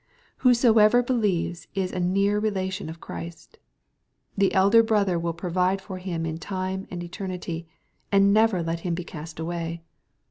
[0.37, 3.59] "Whosoever" believes is a near relation of Christ.
[4.35, 7.67] The elder Brother will provide for him in time and eternity,
[8.11, 9.83] and never let him be cast away.